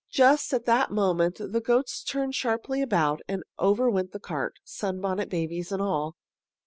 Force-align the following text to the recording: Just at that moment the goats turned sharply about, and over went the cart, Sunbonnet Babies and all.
Just 0.09 0.51
at 0.51 0.65
that 0.65 0.89
moment 0.89 1.35
the 1.37 1.61
goats 1.61 2.03
turned 2.03 2.33
sharply 2.33 2.81
about, 2.81 3.21
and 3.27 3.43
over 3.59 3.87
went 3.87 4.13
the 4.13 4.19
cart, 4.19 4.55
Sunbonnet 4.63 5.29
Babies 5.29 5.71
and 5.71 5.79
all. 5.79 6.15